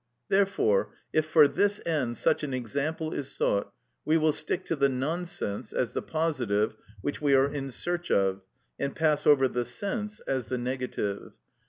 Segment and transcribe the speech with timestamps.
[0.29, 3.71] Therefore if for this end such an example is sought,
[4.03, 8.41] we will stick to the nonsense as the positive which we are in search of,
[8.79, 11.33] and pass over the sense as the negative.